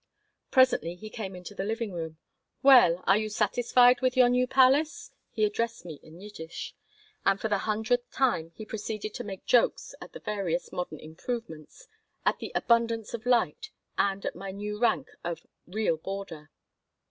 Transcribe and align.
Presently 0.49 0.95
he 0.95 1.11
came 1.11 1.35
into 1.35 1.53
the 1.53 1.63
living 1.63 1.93
room. 1.93 2.17
"Well, 2.63 3.03
are 3.05 3.17
you 3.19 3.29
satisfied 3.29 4.01
with 4.01 4.17
your 4.17 4.29
new 4.29 4.47
palace?" 4.47 5.11
he 5.29 5.45
addressed 5.45 5.85
me 5.85 5.99
in 6.01 6.19
Yiddish. 6.19 6.73
And 7.23 7.39
for 7.39 7.49
the 7.49 7.59
hundredth 7.69 8.09
time 8.09 8.49
he 8.55 8.65
proceeded 8.65 9.13
to 9.13 9.23
make 9.23 9.45
jokes 9.45 9.93
at 10.01 10.13
the 10.13 10.19
various 10.19 10.71
modern 10.71 10.99
"improvements," 10.99 11.87
at 12.25 12.39
the 12.39 12.51
abundance 12.55 13.13
of 13.13 13.27
light, 13.27 13.69
and 13.95 14.25
at 14.25 14.35
my 14.35 14.49
new 14.49 14.79
rank 14.79 15.07
of 15.23 15.45
"real 15.67 15.97
boarder." 15.97 16.49